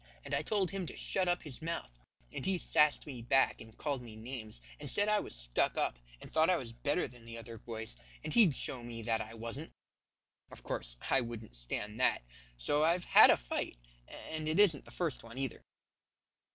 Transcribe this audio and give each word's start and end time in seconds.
And 0.25 0.33
I 0.33 0.41
told 0.41 0.71
him 0.71 0.87
to 0.87 0.97
shut 0.97 1.27
up 1.27 1.43
his 1.43 1.61
mouth, 1.61 1.91
and 2.33 2.43
he 2.43 2.57
sassed 2.57 3.05
me 3.05 3.21
back, 3.21 3.61
and 3.61 3.77
called 3.77 4.01
me 4.01 4.15
names, 4.15 4.59
and 4.79 4.89
said 4.89 5.07
I 5.07 5.19
was 5.19 5.35
stuck 5.35 5.77
up 5.77 5.99
and 6.19 6.27
thought 6.31 6.49
I 6.49 6.57
was 6.57 6.73
better 6.73 7.07
than 7.07 7.23
the 7.23 7.37
other 7.37 7.59
boys, 7.59 7.95
and 8.23 8.33
he'd 8.33 8.55
show 8.55 8.81
me 8.81 9.03
that 9.03 9.21
I 9.21 9.35
wasn't. 9.35 9.69
Of 10.51 10.63
course, 10.63 10.97
I 11.11 11.21
wouldn't 11.21 11.55
stand 11.55 11.99
that, 11.99 12.23
so 12.57 12.83
I've 12.83 13.05
had 13.05 13.29
a 13.29 13.37
fight, 13.37 13.77
and 14.31 14.49
it 14.49 14.57
isn't 14.59 14.85
the 14.85 14.89
first 14.89 15.23
one 15.23 15.37
either." 15.37 15.61